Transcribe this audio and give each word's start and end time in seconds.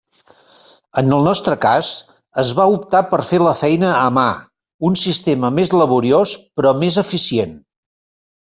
En 1.01 1.11
el 1.17 1.25
nostre 1.27 1.57
cas, 1.65 1.89
es 2.45 2.53
va 2.59 2.65
optar 2.79 3.03
per 3.13 3.19
fer 3.29 3.41
la 3.49 3.53
feina 3.61 3.91
“a 3.99 4.09
mà”, 4.17 4.25
un 4.89 4.99
sistema 5.05 5.55
més 5.59 5.73
laboriós 5.83 6.35
però 6.57 6.77
més 6.87 6.99
eficient. 7.07 7.59